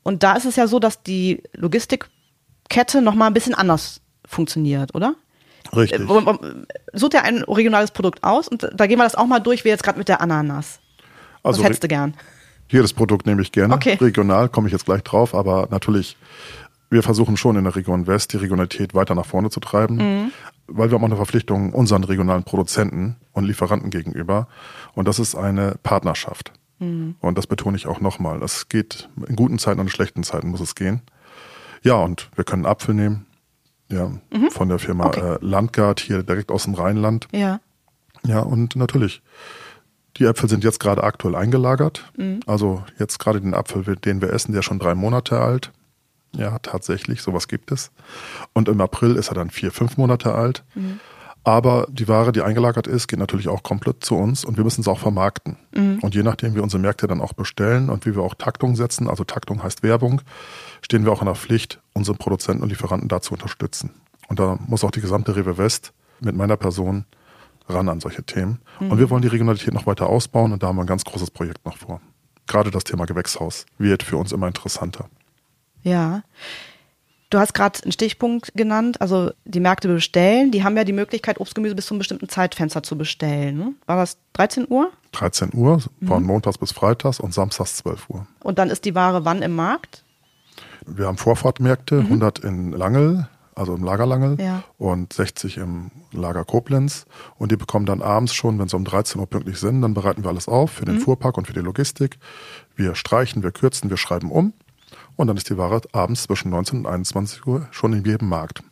[0.03, 4.95] Und da ist es ja so, dass die Logistikkette noch mal ein bisschen anders funktioniert,
[4.95, 5.15] oder?
[5.75, 6.01] Richtig.
[6.93, 9.69] Sucht ja ein regionales Produkt aus und da gehen wir das auch mal durch, wie
[9.69, 10.81] jetzt gerade mit der Ananas.
[11.43, 12.15] Was Also hättest du gern?
[12.71, 13.75] Jedes Produkt nehme ich gerne.
[13.75, 13.97] Okay.
[14.01, 16.17] Regional komme ich jetzt gleich drauf, aber natürlich,
[16.91, 20.33] wir versuchen schon in der Region West die Regionalität weiter nach vorne zu treiben, Mhm.
[20.67, 24.49] weil wir haben auch eine Verpflichtung unseren regionalen Produzenten und Lieferanten gegenüber.
[24.95, 26.53] Und das ist eine Partnerschaft.
[26.79, 27.17] Mhm.
[27.21, 28.41] Und das betone ich auch nochmal.
[28.41, 31.03] Das geht in guten Zeiten und in schlechten Zeiten muss es gehen.
[31.83, 33.27] Ja, und wir können Apfel nehmen.
[33.91, 34.11] Ja,
[34.51, 35.09] von der Firma Mhm.
[35.11, 35.35] Okay.
[35.35, 37.27] äh, Landgard hier direkt aus dem Rheinland.
[37.33, 37.61] Ja.
[38.25, 39.23] Ja, und natürlich,
[40.19, 42.11] die Äpfel sind jetzt gerade aktuell eingelagert.
[42.17, 42.41] Mhm.
[42.47, 45.73] Also jetzt gerade den Apfel, den wir essen, der ist schon drei Monate alt.
[46.37, 47.91] Ja, tatsächlich, sowas gibt es.
[48.53, 50.65] Und im April ist er dann vier, fünf Monate alt.
[50.75, 51.01] Mhm.
[51.45, 54.83] Aber die Ware, die eingelagert ist, geht natürlich auch komplett zu uns und wir müssen
[54.83, 55.57] es auch vermarkten.
[55.75, 56.01] Mhm.
[56.03, 59.09] Und je nachdem, wie unsere Märkte dann auch bestellen und wie wir auch Taktung setzen,
[59.09, 60.21] also Taktung heißt Werbung,
[60.83, 63.93] stehen wir auch in der Pflicht, unsere Produzenten und Lieferanten da zu unterstützen.
[64.29, 67.07] Und da muss auch die gesamte Rewe West mit meiner Person
[67.69, 68.61] ran an solche Themen.
[68.81, 71.31] Und wir wollen die Regionalität noch weiter ausbauen und da haben wir ein ganz großes
[71.31, 72.01] Projekt noch vor.
[72.47, 75.09] Gerade das Thema Gewächshaus wird für uns immer interessanter.
[75.89, 76.23] Ja.
[77.31, 81.39] Du hast gerade einen Stichpunkt genannt, also die Märkte bestellen, die haben ja die Möglichkeit,
[81.39, 83.59] Obstgemüse bis zu einem bestimmten Zeitfenster zu bestellen.
[83.59, 83.75] Ne?
[83.85, 84.91] War das 13 Uhr?
[85.13, 88.27] 13 Uhr, von montags bis freitags und samstags 12 Uhr.
[88.43, 90.05] Und dann ist die Ware wann im Markt?
[90.87, 94.63] Wir haben Vorfahrtmärkte, 100 in Langel, also im Lager Langel Ja.
[94.79, 97.05] und 60 im Lager Koblenz.
[97.37, 100.23] Und die bekommen dann abends schon, wenn sie um 13 Uhr pünktlich sind, dann bereiten
[100.25, 102.19] wir alles auf für den Fuhrpark und für die Logistik.
[102.75, 104.55] Wir streichen, wir kürzen, wir schreiben um.
[105.19, 108.63] Und dann ist die Ware abends zwischen 19 und 21 Uhr schon in jedem Markt.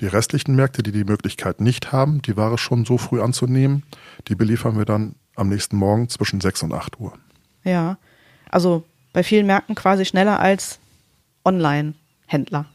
[0.00, 3.84] Die restlichen Märkte, die die Möglichkeit nicht haben, die Ware schon so früh anzunehmen,
[4.26, 7.12] die beliefern wir dann am nächsten Morgen zwischen 6 und 8 Uhr.
[7.62, 7.98] Ja.
[8.50, 10.80] Also bei vielen Märkten quasi schneller als
[11.44, 12.66] Online-Händler.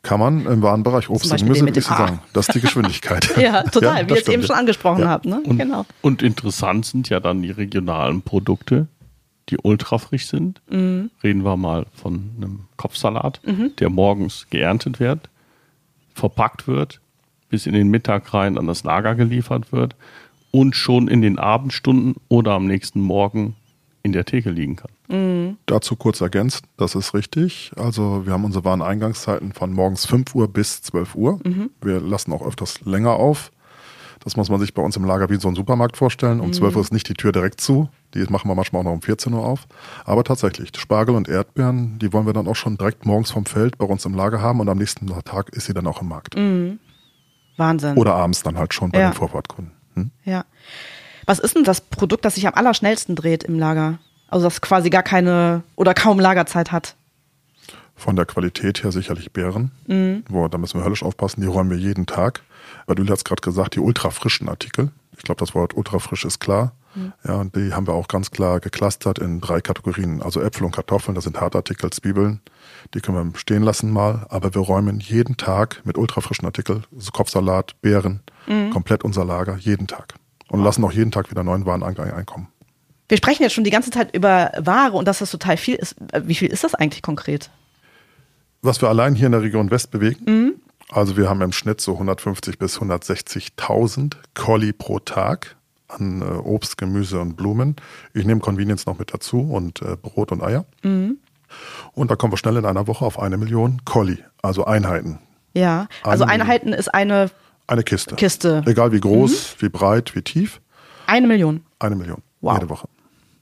[0.00, 2.20] Kann man im Warenbereich Obst und Gemüse, sagen.
[2.32, 3.36] Das ist die Geschwindigkeit.
[3.36, 5.08] ja, total, ja, wie ihr es eben schon angesprochen ja.
[5.08, 5.26] habt.
[5.26, 5.42] Ne?
[5.44, 5.84] Und, genau.
[6.00, 8.88] und interessant sind ja dann die regionalen Produkte,
[9.50, 10.60] die ultrafrisch sind.
[10.70, 11.10] Mhm.
[11.22, 13.72] Reden wir mal von einem Kopfsalat, mhm.
[13.78, 15.28] der morgens geerntet wird,
[16.14, 17.00] verpackt wird,
[17.48, 19.96] bis in den Mittag rein an das Lager geliefert wird
[20.50, 23.56] und schon in den Abendstunden oder am nächsten Morgen
[24.02, 24.90] in der Theke liegen kann.
[25.08, 25.56] Mhm.
[25.66, 27.72] Dazu kurz ergänzt, das ist richtig.
[27.76, 31.40] Also wir haben unsere Wareneingangszeiten von morgens 5 Uhr bis 12 Uhr.
[31.44, 31.70] Mhm.
[31.82, 33.52] Wir lassen auch öfters länger auf.
[34.22, 36.40] Das muss man sich bei uns im Lager wie so einen Supermarkt vorstellen.
[36.40, 36.52] Um mhm.
[36.52, 37.88] 12 Uhr ist nicht die Tür direkt zu.
[38.14, 39.66] Die machen wir manchmal auch noch um 14 Uhr auf.
[40.04, 43.78] Aber tatsächlich, Spargel und Erdbeeren, die wollen wir dann auch schon direkt morgens vom Feld
[43.78, 46.36] bei uns im Lager haben und am nächsten Tag ist sie dann auch im Markt.
[46.36, 46.78] Mhm.
[47.56, 47.96] Wahnsinn.
[47.96, 49.10] Oder abends dann halt schon bei ja.
[49.10, 49.72] den Vorfahrtkunden.
[49.94, 50.10] Hm?
[50.24, 50.44] Ja.
[51.26, 53.98] Was ist denn das Produkt, das sich am allerschnellsten dreht im Lager?
[54.28, 56.96] Also das quasi gar keine oder kaum Lagerzeit hat?
[57.96, 59.72] Von der Qualität her sicherlich Beeren.
[59.86, 60.24] Mhm.
[60.28, 62.42] Boah, da müssen wir höllisch aufpassen, die räumen wir jeden Tag.
[62.90, 64.90] Weil du hast gerade gesagt, die ultrafrischen Artikel.
[65.16, 66.72] Ich glaube, das Wort ultrafrisch ist klar.
[66.96, 67.12] Mhm.
[67.24, 70.20] Ja, und die haben wir auch ganz klar geclustert in drei Kategorien.
[70.20, 72.40] Also Äpfel und Kartoffeln, das sind Hartartikel, Zwiebeln.
[72.92, 74.26] Die können wir stehen lassen mal.
[74.28, 78.70] Aber wir räumen jeden Tag mit ultrafrischen Artikeln, so Kopfsalat, Beeren, mhm.
[78.70, 80.14] komplett unser Lager, jeden Tag.
[80.48, 82.48] Und lassen auch jeden Tag wieder neuen Wareneingang einkommen.
[83.08, 85.94] Wir sprechen jetzt schon die ganze Zeit über Ware und dass das total viel ist.
[86.24, 87.50] Wie viel ist das eigentlich konkret?
[88.62, 90.54] Was wir allein hier in der Region West bewegen, mhm.
[90.92, 95.56] Also wir haben im Schnitt so 150 bis 160.000 Colli pro Tag
[95.88, 97.76] an äh, Obst, Gemüse und Blumen.
[98.14, 100.64] Ich nehme Convenience noch mit dazu und äh, Brot und Eier.
[100.82, 101.18] Mhm.
[101.92, 105.18] Und da kommen wir schnell in einer Woche auf eine Million Colli, also Einheiten.
[105.52, 107.30] Ja, also eine Einheiten ist eine
[107.66, 108.16] eine Kiste.
[108.16, 108.62] Kiste.
[108.66, 109.62] Egal wie groß, mhm.
[109.62, 110.60] wie breit, wie tief.
[111.06, 111.64] Eine Million.
[111.78, 112.22] Eine Million.
[112.40, 112.54] Wow.
[112.54, 112.88] Jede Woche.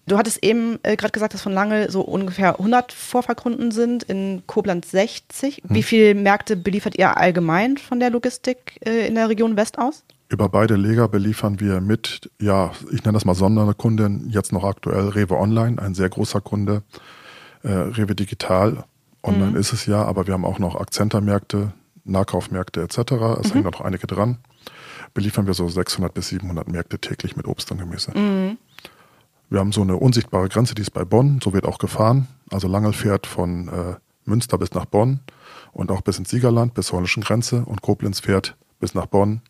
[0.09, 4.43] Du hattest eben äh, gerade gesagt, dass von Lange so ungefähr 100 Vorfahrkunden sind, in
[4.47, 5.57] Koblenz 60.
[5.57, 5.63] Hm.
[5.69, 10.05] Wie viele Märkte beliefert ihr allgemein von der Logistik äh, in der Region West aus?
[10.31, 15.09] Über beide Leger beliefern wir mit, ja, ich nenne das mal Sonderkunden, jetzt noch aktuell
[15.09, 16.83] Rewe Online, ein sehr großer Kunde,
[17.63, 18.85] äh, Rewe Digital.
[19.23, 19.57] Online mhm.
[19.57, 21.73] ist es ja, aber wir haben auch noch Akzentermärkte,
[22.05, 22.99] Nahkaufmärkte etc.
[22.99, 23.53] Es mhm.
[23.53, 24.39] hängen noch einige dran.
[25.15, 28.17] Beliefern wir so 600 bis 700 Märkte täglich mit Obst und Gemüse.
[28.17, 28.59] Mhm.
[29.51, 32.29] Wir haben so eine unsichtbare Grenze, die ist bei Bonn, so wird auch gefahren.
[32.51, 35.21] Also Langel fährt von äh, Münster bis nach Bonn
[35.73, 39.41] und auch bis ins Siegerland, bis zur holländischen Grenze und Koblenz fährt bis nach Bonn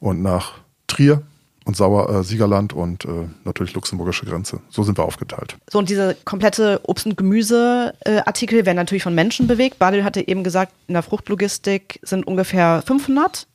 [0.00, 0.54] und nach
[0.86, 1.22] Trier
[1.64, 4.60] und Sauer, äh, Siegerland und äh, natürlich luxemburgische Grenze.
[4.70, 5.56] So sind wir aufgeteilt.
[5.68, 9.78] So, und diese komplette Obst- und Gemüseartikel werden natürlich von Menschen bewegt.
[9.78, 13.46] Badel hatte eben gesagt, in der Fruchtlogistik sind ungefähr 500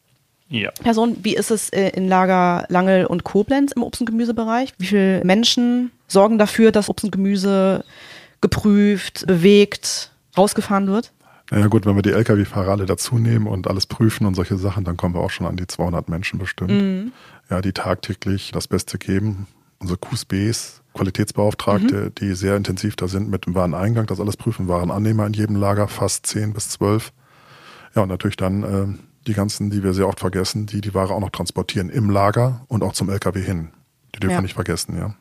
[0.52, 0.72] ja.
[0.84, 1.18] Personen.
[1.24, 4.74] Wie ist es äh, in Lager Langel und Koblenz im Obst- und Gemüsebereich?
[4.78, 7.84] Wie viele Menschen sorgen dafür, dass Obst und Gemüse
[8.42, 11.12] geprüft, bewegt, rausgefahren wird?
[11.52, 14.84] Naja gut, wenn wir die Lkw-Fahrer alle dazu nehmen und alles prüfen und solche Sachen,
[14.84, 16.72] dann kommen wir auch schon an die 200 Menschen bestimmt.
[16.72, 17.12] Mhm.
[17.50, 19.48] Ja, die tagtäglich das Beste geben.
[19.80, 22.16] Unsere QSBs, Qualitätsbeauftragte, mhm.
[22.16, 25.88] die sehr intensiv da sind mit dem Wareneingang, das alles prüfen, Warenannehmer in jedem Lager,
[25.88, 27.12] fast 10 bis 12.
[27.96, 31.14] Ja, und natürlich dann äh, die ganzen, die wir sehr oft vergessen, die die Ware
[31.14, 33.70] auch noch transportieren im Lager und auch zum LKW hin.
[34.16, 34.38] Die dürfen ja.
[34.38, 35.14] wir nicht vergessen, ja.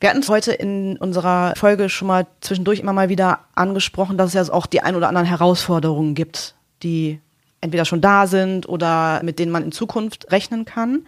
[0.00, 4.34] Wir hatten es heute in unserer Folge schon mal zwischendurch immer mal wieder angesprochen, dass
[4.34, 7.20] es ja auch die ein oder anderen Herausforderungen gibt, die
[7.60, 11.06] entweder schon da sind oder mit denen man in Zukunft rechnen kann.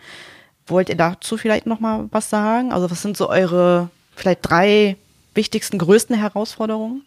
[0.67, 2.73] Wollt ihr dazu vielleicht noch mal was sagen?
[2.73, 4.97] Also was sind so eure vielleicht drei
[5.35, 7.03] wichtigsten, größten Herausforderungen?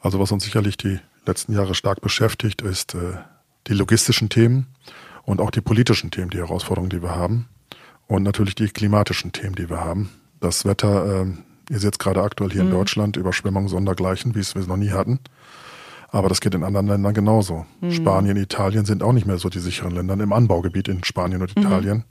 [0.00, 3.14] Also was uns sicherlich die letzten Jahre stark beschäftigt, ist äh,
[3.66, 4.66] die logistischen Themen
[5.24, 7.48] und auch die politischen Themen, die Herausforderungen, die wir haben.
[8.06, 10.10] Und natürlich die klimatischen Themen, die wir haben.
[10.40, 11.26] Das Wetter, äh,
[11.70, 12.70] ihr seht es gerade aktuell hier mhm.
[12.70, 15.18] in Deutschland, Überschwemmungen sondergleichen, wie es wir noch nie hatten.
[16.08, 17.66] Aber das geht in anderen Ländern genauso.
[17.80, 17.90] Mhm.
[17.90, 21.56] Spanien, Italien sind auch nicht mehr so die sicheren Länder im Anbaugebiet in Spanien und
[21.56, 21.62] mhm.
[21.62, 22.02] Italien, mhm.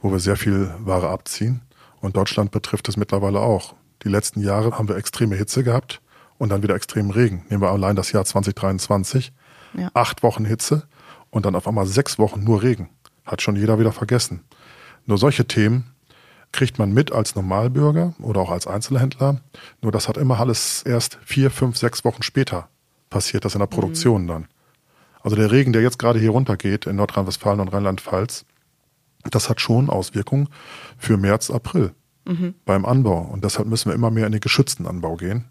[0.00, 1.62] wo wir sehr viel Ware abziehen.
[2.00, 3.74] Und Deutschland betrifft es mittlerweile auch.
[4.04, 6.00] Die letzten Jahre haben wir extreme Hitze gehabt
[6.38, 7.44] und dann wieder extremen Regen.
[7.48, 9.32] Nehmen wir allein das Jahr 2023
[9.76, 9.90] ja.
[9.94, 10.86] Acht Wochen Hitze
[11.30, 12.88] und dann auf einmal sechs Wochen nur Regen.
[13.24, 14.44] Hat schon jeder wieder vergessen.
[15.04, 15.92] Nur solche Themen
[16.52, 19.40] kriegt man mit als Normalbürger oder auch als Einzelhändler.
[19.82, 22.68] Nur das hat immer alles erst vier, fünf, sechs Wochen später
[23.10, 24.28] passiert, das in der Produktion mhm.
[24.28, 24.48] dann.
[25.22, 28.44] Also der Regen, der jetzt gerade hier runtergeht in Nordrhein-Westfalen und Rheinland-Pfalz,
[29.30, 30.48] das hat schon Auswirkungen
[30.98, 31.92] für März, April
[32.24, 32.54] mhm.
[32.64, 33.20] beim Anbau.
[33.20, 35.46] Und deshalb müssen wir immer mehr in den geschützten Anbau gehen.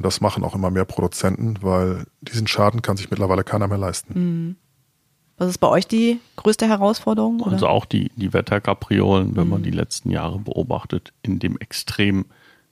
[0.00, 3.76] Und das machen auch immer mehr Produzenten, weil diesen Schaden kann sich mittlerweile keiner mehr
[3.76, 4.14] leisten.
[4.14, 4.56] Mhm.
[5.36, 7.40] Was ist bei euch die größte Herausforderung?
[7.40, 7.52] Oder?
[7.52, 9.50] Also auch die, die Wetterkapriolen, wenn mhm.
[9.50, 12.24] man die letzten Jahre beobachtet, in dem extrem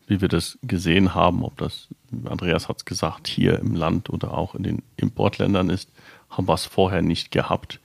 [0.07, 1.89] wie wir das gesehen haben, ob das,
[2.25, 5.91] Andreas hat es gesagt, hier im Land oder auch in den Importländern ist,
[6.31, 7.79] haben wir es vorher nicht gehabt.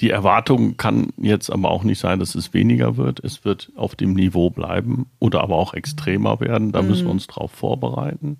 [0.00, 3.20] Die Erwartung kann jetzt aber auch nicht sein, dass es weniger wird.
[3.22, 6.72] Es wird auf dem Niveau bleiben oder aber auch extremer werden.
[6.72, 6.88] Da mhm.
[6.88, 8.38] müssen wir uns darauf vorbereiten,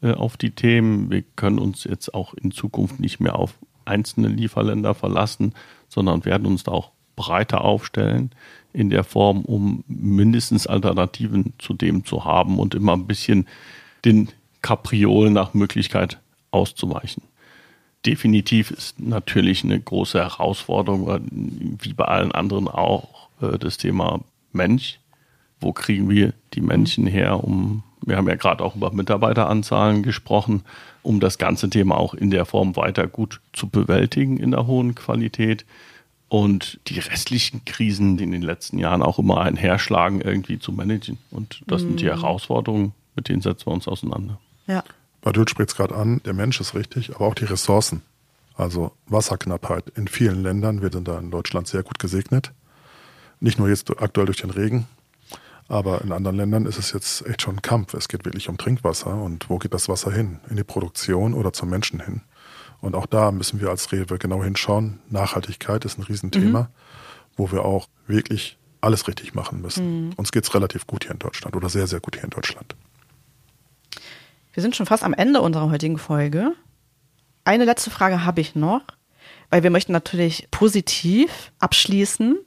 [0.00, 1.10] äh, auf die Themen.
[1.10, 5.52] Wir können uns jetzt auch in Zukunft nicht mehr auf einzelne Lieferländer verlassen,
[5.88, 8.30] sondern werden uns da auch breiter aufstellen
[8.72, 13.46] in der Form, um mindestens Alternativen zu dem zu haben und immer ein bisschen
[14.06, 14.30] den
[14.62, 16.18] Kapriolen nach Möglichkeit
[16.50, 17.22] auszuweichen
[18.06, 24.20] definitiv ist natürlich eine große Herausforderung, wie bei allen anderen auch, äh, das Thema
[24.52, 24.98] Mensch.
[25.60, 30.62] Wo kriegen wir die Menschen her, um, wir haben ja gerade auch über Mitarbeiteranzahlen gesprochen,
[31.02, 34.94] um das ganze Thema auch in der Form weiter gut zu bewältigen in der hohen
[34.94, 35.64] Qualität
[36.28, 41.18] und die restlichen Krisen, die in den letzten Jahren auch immer einherschlagen, irgendwie zu managen.
[41.30, 41.88] Und das mhm.
[41.88, 42.10] sind die mhm.
[42.10, 44.38] Herausforderungen, mit denen setzen wir uns auseinander.
[44.66, 44.82] Ja.
[45.24, 48.02] Badül spricht es gerade an, der Mensch ist richtig, aber auch die Ressourcen.
[48.56, 49.88] Also Wasserknappheit.
[49.96, 52.52] In vielen Ländern, wir sind da in Deutschland sehr gut gesegnet.
[53.40, 54.86] Nicht nur jetzt aktuell durch den Regen,
[55.66, 57.94] aber in anderen Ländern ist es jetzt echt schon ein Kampf.
[57.94, 60.40] Es geht wirklich um Trinkwasser und wo geht das Wasser hin?
[60.50, 62.20] In die Produktion oder zum Menschen hin?
[62.82, 65.00] Und auch da müssen wir als Rewe genau hinschauen.
[65.08, 66.66] Nachhaltigkeit ist ein Riesenthema, mhm.
[67.36, 70.08] wo wir auch wirklich alles richtig machen müssen.
[70.08, 70.12] Mhm.
[70.16, 72.76] Uns geht es relativ gut hier in Deutschland oder sehr, sehr gut hier in Deutschland.
[74.54, 76.52] Wir sind schon fast am Ende unserer heutigen Folge.
[77.42, 78.82] Eine letzte Frage habe ich noch,
[79.50, 82.38] weil wir möchten natürlich positiv abschließen.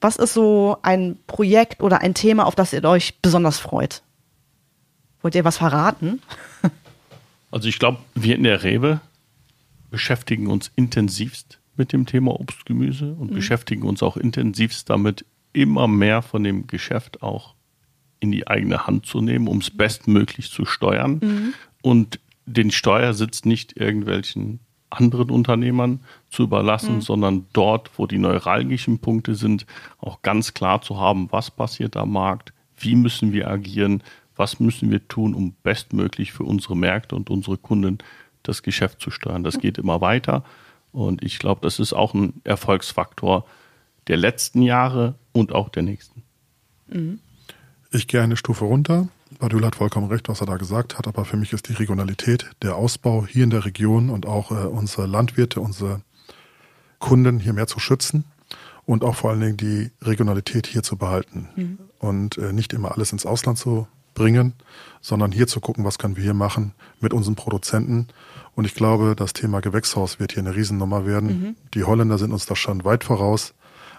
[0.00, 4.02] Was ist so ein Projekt oder ein Thema, auf das ihr euch besonders freut?
[5.22, 6.20] Wollt ihr was verraten?
[7.50, 9.00] Also ich glaube, wir in der Rewe
[9.90, 13.36] beschäftigen uns intensivst mit dem Thema Obst, Gemüse und mhm.
[13.36, 17.54] beschäftigen uns auch intensivst damit, immer mehr von dem Geschäft auch
[18.20, 21.20] in die eigene Hand zu nehmen, um es bestmöglich zu steuern.
[21.22, 21.54] Mhm.
[21.82, 26.00] Und den Steuersitz nicht irgendwelchen anderen Unternehmern
[26.30, 27.00] zu überlassen, mhm.
[27.02, 29.66] sondern dort, wo die neuralgischen Punkte sind,
[29.98, 34.02] auch ganz klar zu haben, was passiert am Markt, wie müssen wir agieren,
[34.34, 37.98] was müssen wir tun, um bestmöglich für unsere Märkte und unsere Kunden
[38.42, 39.44] das Geschäft zu steuern.
[39.44, 40.44] Das geht immer weiter
[40.92, 43.44] und ich glaube, das ist auch ein Erfolgsfaktor
[44.06, 46.22] der letzten Jahre und auch der nächsten.
[46.88, 47.20] Mhm.
[47.90, 49.08] Ich gehe eine Stufe runter.
[49.38, 52.50] Badül hat vollkommen recht, was er da gesagt hat, aber für mich ist die Regionalität,
[52.62, 56.02] der Ausbau hier in der Region und auch äh, unsere Landwirte, unsere
[56.98, 58.24] Kunden hier mehr zu schützen
[58.84, 61.78] und auch vor allen Dingen die Regionalität hier zu behalten mhm.
[61.98, 64.54] und äh, nicht immer alles ins Ausland zu bringen,
[65.00, 68.08] sondern hier zu gucken, was können wir hier machen mit unseren Produzenten.
[68.54, 71.28] Und ich glaube, das Thema Gewächshaus wird hier eine Riesennummer werden.
[71.28, 71.56] Mhm.
[71.74, 73.54] Die Holländer sind uns da schon weit voraus,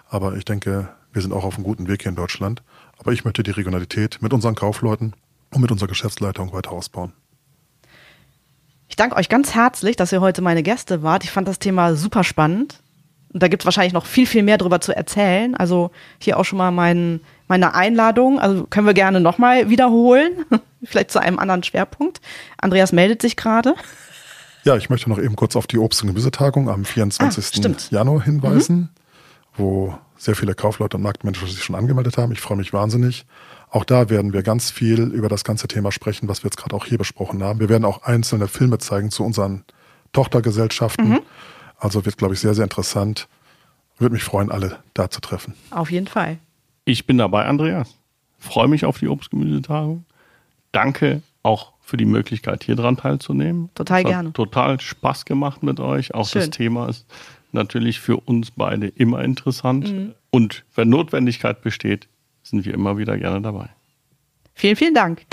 [0.09, 2.61] aber ich denke, wir sind auch auf einem guten Weg hier in Deutschland.
[2.99, 5.13] Aber ich möchte die Regionalität mit unseren Kaufleuten
[5.53, 7.13] und mit unserer Geschäftsleitung weiter ausbauen.
[8.89, 11.23] Ich danke euch ganz herzlich, dass ihr heute meine Gäste wart.
[11.23, 12.81] Ich fand das Thema super spannend.
[13.31, 15.55] Und da gibt es wahrscheinlich noch viel, viel mehr darüber zu erzählen.
[15.55, 18.39] Also hier auch schon mal mein, meine Einladung.
[18.39, 20.45] Also können wir gerne nochmal wiederholen.
[20.83, 22.21] Vielleicht zu einem anderen Schwerpunkt.
[22.57, 23.75] Andreas meldet sich gerade.
[24.63, 27.65] Ja, ich möchte noch eben kurz auf die Obst- und Gemüsetagung am 24.
[27.65, 28.89] Ah, Januar hinweisen, mhm.
[29.55, 32.33] wo sehr viele Kaufleute und Marktmenschen sich schon angemeldet haben.
[32.33, 33.25] Ich freue mich wahnsinnig.
[33.69, 36.75] Auch da werden wir ganz viel über das ganze Thema sprechen, was wir jetzt gerade
[36.75, 37.61] auch hier besprochen haben.
[37.61, 39.63] Wir werden auch einzelne Filme zeigen zu unseren
[40.11, 41.09] Tochtergesellschaften.
[41.09, 41.21] Mhm.
[41.77, 43.29] Also wird, glaube ich, sehr, sehr interessant.
[43.97, 45.53] Würde mich freuen, alle da zu treffen.
[45.71, 46.37] Auf jeden Fall.
[46.83, 47.95] Ich bin dabei, Andreas.
[48.39, 50.03] Freue mich auf die Obstgemüsetagung.
[50.73, 53.69] Danke auch für die Möglichkeit, hier dran teilzunehmen.
[53.73, 54.33] Total es gerne.
[54.33, 56.13] total Spaß gemacht mit euch.
[56.13, 56.41] Auch Schön.
[56.41, 57.05] das Thema ist
[57.51, 59.91] natürlich für uns beide immer interessant.
[59.91, 60.13] Mhm.
[60.31, 62.07] Und wenn Notwendigkeit besteht,
[62.43, 63.69] sind wir immer wieder gerne dabei.
[64.53, 65.25] Vielen, vielen Dank.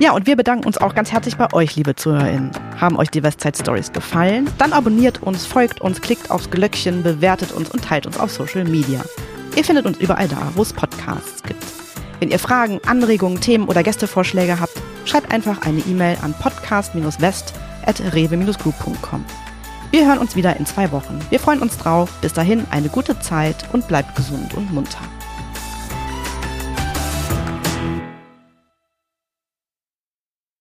[0.00, 2.52] Ja, und wir bedanken uns auch ganz herzlich bei euch, liebe ZuhörerInnen.
[2.80, 4.48] Haben euch die Westside Stories gefallen?
[4.58, 8.62] Dann abonniert uns, folgt uns, klickt aufs Glöckchen, bewertet uns und teilt uns auf Social
[8.64, 9.04] Media.
[9.56, 11.64] Ihr findet uns überall da, wo es Podcasts gibt.
[12.20, 19.24] Wenn ihr Fragen, Anregungen, Themen oder Gästevorschläge habt, schreibt einfach eine E-Mail an podcast-west.rewe-group.com.
[19.90, 21.18] Wir hören uns wieder in zwei Wochen.
[21.30, 22.10] Wir freuen uns drauf.
[22.20, 25.00] Bis dahin eine gute Zeit und bleibt gesund und munter.